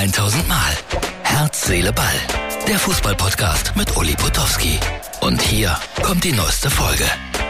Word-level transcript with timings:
1000 0.00 0.48
Mal. 0.48 0.72
Herz, 1.24 1.66
Seele, 1.66 1.92
Ball. 1.92 2.06
Der 2.66 2.78
Fußballpodcast 2.78 3.76
mit 3.76 3.94
Uli 3.98 4.14
Potowski. 4.14 4.80
Und 5.20 5.42
hier 5.42 5.76
kommt 6.02 6.24
die 6.24 6.32
neueste 6.32 6.70
Folge. 6.70 7.04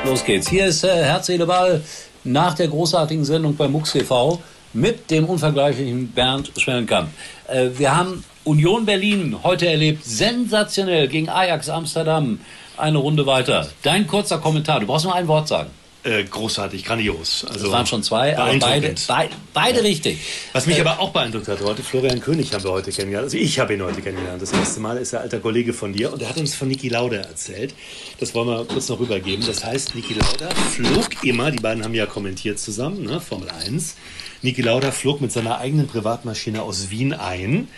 Los 0.04 0.24
geht's. 0.24 0.49
Hier 0.49 0.67
ist 0.67 0.83
äh, 0.83 1.04
Herz, 1.04 1.26
Seele, 1.26 1.47
Ball 1.47 1.81
nach 2.24 2.54
der 2.54 2.67
großartigen 2.67 3.24
Sendung 3.24 3.54
bei 3.54 3.69
MUX 3.69 3.92
TV 3.92 4.42
mit 4.72 5.13
dem 5.13 5.26
unvergleichlichen 5.26 6.10
Bernd 6.10 6.51
Schwellenkamp. 6.56 7.10
Äh, 7.47 7.69
wir 7.78 7.97
haben 7.97 8.24
Union 8.42 8.85
Berlin 8.85 9.37
heute 9.44 9.69
erlebt, 9.69 10.04
sensationell 10.04 11.06
gegen 11.06 11.28
Ajax 11.28 11.69
Amsterdam. 11.69 12.40
Eine 12.76 12.98
Runde 12.98 13.26
weiter. 13.26 13.69
Dein 13.82 14.08
kurzer 14.08 14.38
Kommentar. 14.38 14.80
Du 14.80 14.87
brauchst 14.87 15.04
nur 15.04 15.14
ein 15.14 15.28
Wort 15.28 15.46
sagen. 15.46 15.71
Äh, 16.02 16.24
großartig, 16.24 16.87
grandios. 16.87 17.45
Also 17.46 17.64
das 17.64 17.73
waren 17.73 17.87
schon 17.87 18.02
zwei, 18.02 18.38
aber 18.38 18.59
beide, 18.59 18.95
beide, 19.06 19.34
beide 19.52 19.83
richtig. 19.83 20.19
Was 20.55 20.65
mich 20.65 20.79
äh, 20.79 20.80
aber 20.80 20.98
auch 20.98 21.11
beeindruckt 21.11 21.47
hat 21.47 21.61
heute, 21.61 21.83
Florian 21.83 22.20
König 22.20 22.55
haben 22.55 22.65
wir 22.65 22.70
heute 22.70 22.91
kennengelernt. 22.91 23.25
Also 23.25 23.37
ich 23.37 23.59
habe 23.59 23.75
ihn 23.75 23.83
heute 23.83 24.01
kennengelernt. 24.01 24.41
Das 24.41 24.51
erste 24.51 24.80
Mal 24.80 24.97
ist 24.97 25.12
er 25.12 25.20
alter 25.20 25.41
Kollege 25.41 25.75
von 25.75 25.92
dir 25.92 26.11
und 26.11 26.23
er 26.23 26.30
hat 26.30 26.39
uns 26.39 26.55
von 26.55 26.69
Niki 26.69 26.89
Lauda 26.89 27.19
erzählt. 27.19 27.75
Das 28.19 28.34
wollen 28.34 28.48
wir 28.48 28.65
kurz 28.65 28.89
noch 28.89 28.98
rübergeben. 28.98 29.45
Das 29.47 29.62
heißt, 29.62 29.95
Niki 29.95 30.15
Lauda 30.15 30.48
flog 30.70 31.23
immer, 31.23 31.51
die 31.51 31.59
beiden 31.59 31.84
haben 31.84 31.92
ja 31.92 32.06
kommentiert 32.06 32.59
zusammen, 32.59 33.03
ne, 33.03 33.20
Formel 33.20 33.51
1. 33.51 33.97
Niki 34.41 34.62
Lauda 34.62 34.92
flog 34.92 35.20
mit 35.20 35.33
seiner 35.33 35.59
eigenen 35.59 35.87
Privatmaschine 35.87 36.62
aus 36.62 36.89
Wien 36.89 37.12
ein. 37.12 37.69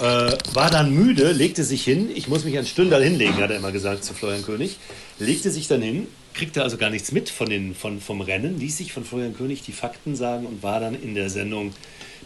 Äh, 0.00 0.04
war 0.52 0.70
dann 0.70 0.92
müde, 0.92 1.30
legte 1.30 1.62
sich 1.62 1.84
hin. 1.84 2.10
Ich 2.12 2.26
muss 2.26 2.42
mich 2.42 2.58
ein 2.58 2.66
Stündal 2.66 3.04
hinlegen, 3.04 3.36
hat 3.36 3.50
er 3.50 3.58
immer 3.58 3.70
gesagt 3.70 4.02
zu 4.02 4.14
Florian 4.14 4.42
König. 4.42 4.78
Legte 5.20 5.52
sich 5.52 5.68
dann 5.68 5.80
hin, 5.80 6.08
kriegte 6.34 6.62
also 6.62 6.76
gar 6.76 6.90
nichts 6.90 7.12
mit 7.12 7.30
von 7.30 7.48
den, 7.48 7.74
von, 7.74 8.00
vom 8.00 8.20
Rennen, 8.20 8.58
ließ 8.58 8.78
sich 8.78 8.92
von 8.92 9.04
Florian 9.04 9.36
König 9.36 9.62
die 9.62 9.72
Fakten 9.72 10.16
sagen 10.16 10.46
und 10.46 10.62
war 10.62 10.80
dann 10.80 11.00
in 11.00 11.14
der 11.14 11.30
Sendung 11.30 11.72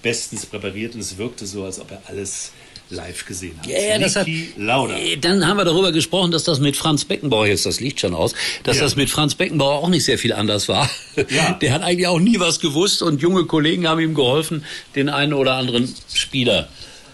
bestens 0.02 0.46
präpariert 0.46 0.94
und 0.94 1.00
es 1.00 1.18
wirkte 1.18 1.46
so, 1.46 1.64
als 1.64 1.80
ob 1.80 1.90
er 1.90 2.02
alles 2.06 2.52
live 2.90 3.26
gesehen 3.26 3.58
hat. 3.58 3.66
Ja, 3.66 3.78
ja, 3.78 3.98
das 3.98 4.16
hat, 4.16 4.28
Lauda. 4.56 4.96
Äh, 4.96 5.16
dann 5.16 5.46
haben 5.46 5.56
wir 5.56 5.64
darüber 5.64 5.90
gesprochen, 5.92 6.30
dass 6.30 6.44
das 6.44 6.60
mit 6.60 6.76
Franz 6.76 7.04
Beckenbauer, 7.04 7.46
jetzt 7.46 7.66
das 7.66 7.80
Licht 7.80 8.00
schon 8.00 8.14
aus, 8.14 8.34
dass 8.62 8.76
ja. 8.76 8.84
das 8.84 8.96
mit 8.96 9.10
Franz 9.10 9.34
Beckenbauer 9.34 9.82
auch 9.82 9.88
nicht 9.88 10.04
sehr 10.04 10.18
viel 10.18 10.32
anders 10.32 10.68
war. 10.68 10.88
Ja. 11.28 11.52
Der 11.60 11.72
hat 11.72 11.82
eigentlich 11.82 12.06
auch 12.06 12.20
nie 12.20 12.38
was 12.38 12.60
gewusst 12.60 13.02
und 13.02 13.20
junge 13.20 13.44
Kollegen 13.46 13.88
haben 13.88 14.00
ihm 14.00 14.14
geholfen, 14.14 14.64
den 14.94 15.08
einen 15.08 15.32
oder 15.32 15.54
anderen 15.54 15.92
Spieler 16.14 16.68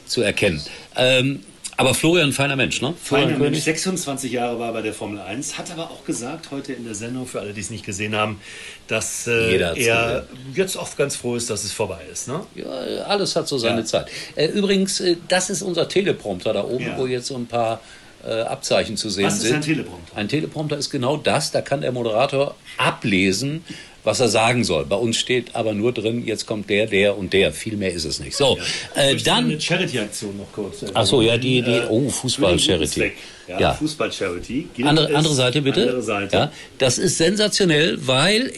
zu 0.07 0.21
erkennen. 0.21 0.63
Ähm, 0.97 1.41
aber 1.77 1.95
Florian, 1.95 2.33
feiner 2.33 2.57
Mensch, 2.57 2.83
ne? 2.83 2.95
Feiner 3.03 3.39
Mensch, 3.39 3.61
26 3.61 4.33
Jahre 4.33 4.59
war 4.59 4.73
bei 4.73 4.83
der 4.83 4.93
Formel 4.93 5.21
1, 5.21 5.57
hat 5.57 5.71
aber 5.71 5.91
auch 5.91 6.05
gesagt 6.05 6.51
heute 6.51 6.75
in 6.75 6.85
der 6.85 6.95
Sendung, 6.95 7.27
für 7.27 7.41
alle, 7.41 7.55
die 7.55 7.61
es 7.61 7.71
nicht 7.71 7.85
gesehen 7.85 8.15
haben, 8.15 8.41
dass 8.89 9.27
äh, 9.27 9.57
er 9.57 10.27
jetzt 10.55 10.77
oft 10.77 10.97
ganz 10.99 11.17
froh 11.17 11.35
ist, 11.35 11.49
dass 11.49 11.65
es 11.65 11.73
vorbei 11.73 12.01
ist. 12.13 12.29
Ne? 12.29 12.41
Ja, 12.55 12.67
alles 13.07 13.35
hat 13.37 13.49
so 13.49 13.57
seine 13.57 13.81
ja. 13.81 13.85
Zeit. 13.85 14.09
Äh, 14.37 14.49
übrigens, 14.49 15.01
äh, 15.01 15.17
das 15.29 15.51
ist 15.51 15.63
unser 15.63 15.89
Teleprompter 15.89 16.53
da 16.53 16.65
oben, 16.65 16.87
ja. 16.87 16.99
wo 16.99 17.07
jetzt 17.07 17.27
so 17.27 17.37
ein 17.37 17.47
paar 17.47 17.81
äh, 18.25 18.43
Abzeichen 18.43 18.97
zu 18.97 19.09
sehen 19.09 19.31
sind. 19.31 19.41
Was 19.41 19.45
ist 19.45 19.53
ein 19.53 19.63
Teleprompter? 19.63 20.17
Ein 20.17 20.29
Teleprompter 20.29 20.77
ist 20.77 20.91
genau 20.91 21.17
das, 21.17 21.51
da 21.53 21.63
kann 21.63 21.81
der 21.81 21.93
Moderator 21.93 22.55
ablesen, 22.77 23.65
was 24.05 24.21
er 24.21 24.29
sagen 24.29 24.65
soll. 24.65 24.85
Bei 24.87 24.97
uns 24.97 25.17
steht 25.17 25.55
aber 25.55 25.75
nur 25.75 25.93
drin, 25.93 26.27
jetzt 26.27 26.47
kommt 26.47 26.69
der, 26.71 26.87
der 26.87 27.17
und 27.17 27.33
der. 27.33 27.53
Viel 27.53 27.77
mehr 27.77 27.93
ist 27.93 28.05
es 28.05 28.19
nicht. 28.19 28.37
So, 28.37 28.59
ja. 28.97 29.03
äh, 29.03 29.17
dann 29.17 29.45
eine 29.45 29.61
Charity-Aktion 29.61 30.37
noch 30.37 30.53
kurz. 30.53 30.85
Ach 30.93 31.07
so, 31.07 31.23
ja, 31.23 31.37
die, 31.37 31.63
die, 31.63 31.71
äh, 31.71 31.87
oh, 31.89 32.09
Fußball-Charity. 32.09 33.13
Ja, 33.49 33.61
ja. 33.61 33.75
Fußball-Charity. 33.75 34.69
Andere, 34.83 35.15
andere 35.15 35.35
Seite 35.35 35.63
bitte. 35.63 35.83
Andere 35.83 36.03
Seite. 36.03 36.37
Ja, 36.37 36.53
das 36.79 36.99
ist 36.99 37.19
sensationell, 37.19 37.99
weil 38.07 38.53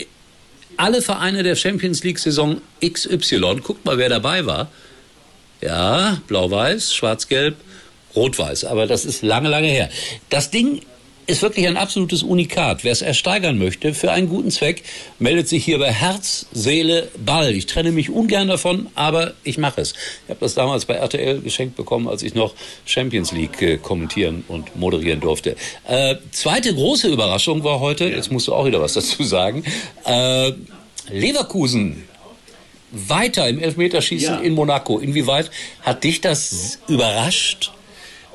alle 0.77 1.03
Vereine 1.03 1.43
der 1.43 1.57
Champions 1.57 2.03
League-Saison 2.05 2.61
XY, 2.85 3.61
guckt 3.63 3.85
mal, 3.85 3.99
wer 3.99 4.09
dabei 4.09 4.47
war. 4.47 4.71
Ja, 5.61 6.21
blau-weiß, 6.27 6.95
schwarz-gelb, 6.95 7.57
rot-weiß. 8.17 8.65
Aber 8.65 8.87
das 8.87 9.05
ist 9.05 9.23
lange, 9.23 9.49
lange 9.49 9.69
her. 9.69 9.89
Das 10.31 10.51
Ding 10.51 10.81
ist 11.27 11.43
wirklich 11.43 11.67
ein 11.67 11.77
absolutes 11.77 12.23
Unikat. 12.23 12.85
Wer 12.85 12.93
es 12.93 13.03
ersteigern 13.03 13.59
möchte 13.59 13.95
für 13.95 14.13
einen 14.13 14.29
guten 14.29 14.51
Zweck, 14.51 14.83
meldet 15.19 15.49
sich 15.49 15.65
hier 15.65 15.79
bei 15.79 15.91
Herz, 15.91 16.47
Seele, 16.53 17.09
Ball. 17.25 17.55
Ich 17.55 17.67
trenne 17.67 17.93
mich 17.93 18.11
ungern 18.11 18.49
davon, 18.49 18.89
aber 18.95 19.35
ich 19.43 19.59
mache 19.59 19.81
es. 19.81 19.93
Ich 19.93 20.31
habe 20.31 20.41
das 20.41 20.55
damals 20.55 20.85
bei 20.85 20.95
RTL 20.95 21.41
geschenkt 21.41 21.77
bekommen, 21.77 22.09
als 22.09 22.23
ich 22.23 22.35
noch 22.35 22.55
Champions 22.85 23.33
League 23.33 23.63
äh, 23.63 23.79
kommentieren 23.79 24.45
und 24.49 24.77
moderieren 24.77 25.21
durfte. 25.21 25.57
Äh, 25.87 26.17
zweite 26.31 26.75
große 26.75 27.09
Überraschung 27.09 27.65
war 27.65 27.81
heute, 27.81 28.05
jetzt 28.05 28.31
musst 28.31 28.49
du 28.49 28.55
auch 28.55 28.67
wieder 28.67 28.81
was 28.81 28.93
dazu 28.95 29.23
sagen, 29.23 29.65
äh, 30.05 30.53
Leverkusen 31.11 32.05
weiter 32.91 33.49
im 33.49 33.59
Elfmeterschießen 33.59 34.35
ja. 34.35 34.41
in 34.41 34.55
Monaco. 34.55 34.99
Inwieweit 34.99 35.51
hat 35.83 36.05
dich 36.05 36.21
das 36.21 36.79
überrascht? 36.89 37.73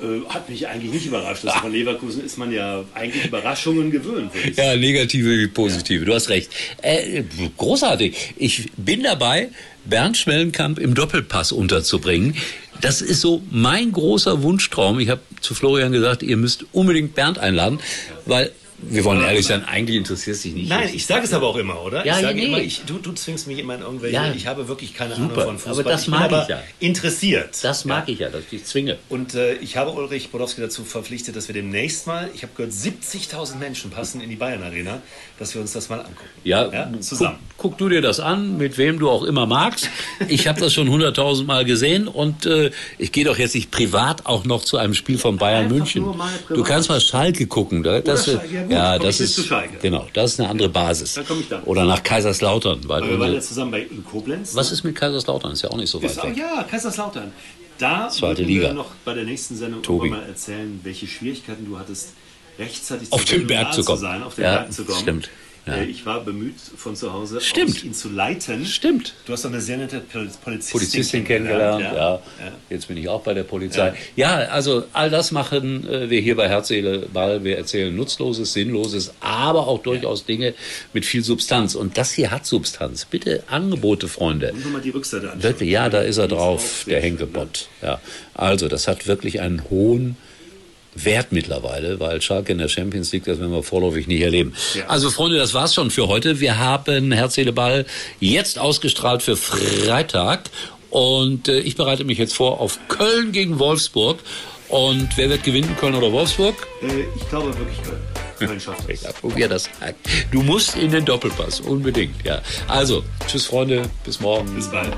Äh, 0.02 0.30
hat 0.30 0.50
mich 0.50 0.68
eigentlich 0.68 0.94
nicht 0.94 1.06
überrascht. 1.06 1.46
Also 1.46 1.60
von 1.60 1.72
Leverkusen 1.72 2.24
ist 2.24 2.38
man 2.38 2.52
ja 2.52 2.84
eigentlich 2.94 3.26
Überraschungen 3.26 3.92
gewöhnt. 3.92 4.32
Ja, 4.56 4.76
negative 4.76 5.30
wie 5.30 5.48
positive. 5.48 6.00
Ja. 6.02 6.06
Du 6.06 6.14
hast 6.14 6.30
recht. 6.30 6.52
Äh, 6.82 7.24
großartig. 7.58 8.34
Ich 8.38 8.72
bin 8.78 9.04
dabei, 9.04 9.50
Bernd 9.86 10.18
Schmellenkamp 10.18 10.80
im 10.80 10.96
Doppelpass 10.96 11.52
unterzubringen. 11.52 12.36
Das 12.82 13.02
ist 13.02 13.22
so 13.22 13.42
mein 13.52 13.92
großer 13.92 14.42
Wunschtraum. 14.42 15.00
Ich 15.00 15.10
habe 15.10 15.22
zu 15.42 15.54
Florian 15.54 15.92
gesagt, 15.92 16.24
ihr 16.24 16.38
müsst 16.38 16.66
unbedingt 16.72 17.14
Bernd 17.14 17.38
einladen, 17.38 17.80
weil 18.26 18.52
wir 18.82 19.04
wollen 19.04 19.22
ehrlich 19.22 19.46
sein, 19.46 19.66
eigentlich 19.66 19.98
interessiert 19.98 20.36
es 20.38 20.44
dich 20.44 20.54
nicht. 20.54 20.70
Nein, 20.70 20.90
ich 20.94 21.06
sage 21.06 21.26
es 21.26 21.34
aber 21.34 21.48
auch 21.48 21.58
immer, 21.58 21.82
oder? 21.82 22.06
Ja, 22.06 22.16
ich 22.16 22.22
sage 22.22 22.36
nee. 22.36 22.46
immer, 22.46 22.60
ich, 22.60 22.82
du, 22.86 22.98
du 22.98 23.12
zwingst 23.12 23.48
mich 23.48 23.60
immer 23.60 23.76
in 23.76 23.82
irgendwelche. 23.82 24.16
Ja. 24.16 24.34
Ich 24.34 24.48
habe 24.48 24.68
wirklich 24.68 24.94
keine 24.94 25.16
Super. 25.16 25.44
Ahnung 25.44 25.46
von 25.46 25.58
Fußball. 25.58 25.80
Aber 25.80 25.84
das 25.84 26.08
mag 26.08 26.32
ich, 26.32 26.38
ich 26.38 26.48
ja. 26.48 26.64
Interessiert. 26.80 27.64
Das 27.64 27.86
mag 27.86 28.08
ja. 28.08 28.14
ich 28.14 28.20
ja, 28.20 28.30
dass 28.30 28.44
ich 28.44 28.50
dich 28.50 28.66
zwinge. 28.66 28.98
Und 29.10 29.36
äh, 29.36 29.56
ich 29.56 29.78
habe 29.78 29.92
Ulrich 29.92 30.30
Bodowski 30.32 30.62
dazu 30.62 30.84
verpflichtet, 30.84 31.36
dass 31.36 31.48
wir 31.48 31.54
demnächst 31.54 32.08
mal, 32.08 32.30
ich 32.34 32.44
habe 32.44 32.54
gehört, 32.56 32.74
70.000 32.74 33.58
Menschen 33.58 33.92
passen 33.92 34.22
in 34.22 34.30
die 34.30 34.36
Bayern 34.36 34.64
Arena, 34.64 35.02
dass 35.38 35.54
wir 35.54 35.62
uns 35.62 35.74
das 35.74 35.90
mal 35.90 36.00
angucken. 36.00 36.30
Ja, 36.44 36.72
ja? 36.72 36.90
zusammen. 37.02 37.40
Guck, 37.58 37.72
guck, 37.72 37.78
du 37.80 37.90
dir 37.90 38.02
das 38.02 38.20
an, 38.20 38.58
mit 38.58 38.78
wem 38.78 39.00
du 39.00 39.10
auch 39.10 39.24
immer 39.24 39.46
magst. 39.46 39.90
Ich 40.28 40.48
habe 40.48 40.60
das 40.60 40.74
schon 40.74 40.90
100.000 40.90 41.46
Mal 41.46 41.66
gesehen 41.66 42.08
und 42.08 42.46
äh, 42.46 42.72
ich 42.98 43.12
gehe 43.12 43.26
doch 43.26 43.38
jetzt 43.38 43.56
nicht 43.56 43.72
privat 43.72 44.26
auch 44.26 44.46
noch 44.46 44.64
zu 44.64 44.78
einem 44.78 44.94
Spiel 44.94 45.18
von 45.18 45.38
Bayern 45.38 45.66
Einfach 45.66 45.78
München. 45.78 46.06
Du 46.50 46.64
kannst 46.64 46.90
mal 46.90 47.02
Schalke 47.02 47.48
gucken. 47.48 47.84
Das, 47.84 48.26
ja, 48.26 48.42
gut, 48.70 48.78
ja 48.78 49.00
das 49.00 49.20
ist 49.20 49.46
Schalke. 49.46 49.78
Genau, 49.82 50.08
das 50.14 50.34
ist 50.34 50.40
eine 50.40 50.50
andere 50.50 50.70
Basis. 50.70 51.16
Dann 51.16 51.28
komme 51.28 51.42
ich 51.42 51.50
da. 51.50 51.62
Oder 51.66 51.86
nach 51.86 52.04
Kaiserslautern. 52.04 52.82
Weil 52.88 53.10
wir 53.10 53.20
waren 53.20 53.34
ja 53.34 53.42
zusammen 53.42 53.72
bei 53.72 53.88
Koblenz. 54.10 54.56
Was 54.56 54.70
ne? 54.70 54.74
ist 54.74 54.84
mit 54.84 54.96
Kaiserslautern? 54.96 55.52
Ist 55.52 55.64
ja 55.64 55.72
auch 55.72 55.78
nicht 55.78 55.90
so 55.90 56.02
weit 56.02 56.24
weg. 56.24 56.38
Ja, 56.38 56.64
Kaiserslautern. 56.64 57.32
Da 57.78 58.10
Zweite 58.10 58.44
Liga. 58.44 58.68
wir 58.68 58.74
noch 58.74 58.92
bei 59.06 59.14
der 59.14 59.24
nächsten 59.24 59.56
Sendung 59.56 59.82
Tobi. 59.82 60.10
mal 60.10 60.24
erzählen, 60.24 60.80
welche 60.84 61.08
Schwierigkeiten 61.08 61.66
du 61.66 61.80
hattest, 61.80 62.10
rechtzeitig 62.58 63.12
auf 63.12 63.24
den 63.24 63.48
Berg 63.48 63.74
zu, 63.74 63.84
kommen. 63.84 63.98
Zu 63.98 64.04
sein, 64.04 64.24
auf 64.24 64.36
den 64.36 64.44
ja, 64.44 64.58
Berg 64.58 64.74
zu 64.74 64.84
kommen. 64.84 65.00
Stimmt. 65.00 65.30
Ja. 65.70 65.78
Äh, 65.78 65.86
ich 65.86 66.06
war 66.06 66.24
bemüht, 66.24 66.56
von 66.76 66.96
zu 66.96 67.14
Hause 67.14 67.42
Stimmt. 67.42 67.84
ihn 67.84 67.94
zu 67.94 68.10
leiten. 68.10 68.66
Stimmt. 68.66 69.14
Du 69.26 69.34
hast 69.34 69.46
doch 69.46 69.50
eine 69.50 69.62
sehr 69.62 69.78
nette 69.78 70.00
Polizistin, 70.00 70.72
Polizistin 70.72 71.24
kennengelernt. 71.26 71.82
Ja. 71.82 71.94
Ja. 71.94 72.14
ja. 72.16 72.52
Jetzt 72.70 72.88
bin 72.88 72.98
ich 72.98 73.08
auch 73.08 73.22
bei 73.22 73.34
der 73.34 73.44
Polizei. 73.44 73.94
Ja, 74.16 74.36
also 74.36 74.84
all 74.94 75.10
das 75.10 75.32
machen 75.32 75.88
äh, 75.88 76.10
wir 76.10 76.22
hier 76.22 76.36
bei 76.36 76.50
Herz, 76.50 76.70
Seele, 76.70 77.08
Ball. 77.14 77.44
Wir 77.44 77.58
erzählen 77.58 77.96
Nutzloses, 77.96 78.54
Sinnloses, 78.54 79.14
aber 79.20 79.68
auch 79.68 79.82
durchaus 79.82 80.26
Dinge 80.26 80.54
mit 80.94 81.06
viel 81.06 81.24
Substanz. 81.24 81.76
Und 81.76 81.98
das 81.98 82.12
hier 82.14 82.32
hat 82.32 82.46
Substanz. 82.46 83.06
Bitte 83.06 83.44
Angebote, 83.48 84.08
Freunde. 84.08 84.52
Und 84.54 84.72
mal 84.72 84.82
die 84.82 84.90
Rückseite 84.90 85.28
anschauen. 85.28 85.44
Wirklich, 85.44 85.70
ja, 85.70 85.90
da 85.90 86.02
ist 86.02 86.18
er 86.18 86.28
drauf, 86.28 86.86
der 86.88 87.02
Henkepott. 87.02 87.68
Ja. 87.82 88.00
Also, 88.34 88.68
das 88.68 88.88
hat 88.88 89.08
wirklich 89.08 89.42
einen 89.42 89.70
hohen 89.70 90.18
wert 91.06 91.32
mittlerweile, 91.32 92.00
weil 92.00 92.22
Schalke 92.22 92.52
in 92.52 92.58
der 92.58 92.70
Champions 92.70 93.12
League, 93.12 93.26
das 93.26 93.40
werden 93.40 93.52
wir 93.52 93.64
vorläufig 93.64 94.08
nicht 94.08 94.22
erleben. 94.22 94.54
Ja. 94.76 94.88
Also 94.88 95.10
Freunde, 95.10 95.38
das 95.38 95.54
war's 95.54 95.74
schon 95.74 95.92
für 95.92 96.08
heute. 96.08 96.40
Wir 96.40 96.58
haben 96.58 97.12
Herz, 97.12 97.36
Seele, 97.36 97.54
Ball 97.54 97.86
jetzt 98.20 98.60
ausgestrahlt 98.60 99.22
für 99.22 99.38
Freitag 99.38 100.50
und 100.90 101.48
äh, 101.48 101.60
ich 101.60 101.76
bereite 101.76 102.04
mich 102.04 102.18
jetzt 102.18 102.36
vor 102.36 102.60
auf 102.60 102.80
Köln 102.88 103.32
gegen 103.32 103.60
Wolfsburg. 103.60 104.20
Und 104.70 105.10
wer 105.16 105.30
wird 105.30 105.44
gewinnen, 105.44 105.76
Köln 105.80 105.96
oder 105.96 106.12
Wolfsburg? 106.12 106.56
Äh, 106.82 107.06
ich 107.16 107.28
glaube 107.30 107.48
wirklich 107.58 107.82
Köln. 107.82 108.02
Köln 108.38 108.60
schafft 108.60 108.90
es. 108.90 109.02
Ja, 109.04 109.12
probier 109.12 109.48
das. 109.48 109.70
Du 110.32 110.42
musst 110.42 110.76
in 110.76 110.92
den 110.92 111.06
Doppelpass, 111.06 111.60
unbedingt. 111.60 112.24
Ja. 112.26 112.42
Also, 112.68 113.04
tschüss 113.28 113.46
Freunde, 113.46 113.84
bis 114.06 114.20
morgen. 114.20 114.54
Bis 114.56 114.70
bald. 114.70 114.94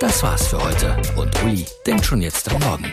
Das 0.00 0.22
war's 0.22 0.46
für 0.48 0.62
heute 0.62 0.96
und 1.16 1.42
Uli 1.42 1.64
denkt 1.86 2.04
schon 2.04 2.22
jetzt 2.22 2.48
am 2.52 2.60
Morgen. 2.60 2.92